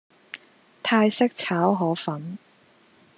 [0.81, 2.39] 泰式炒河粉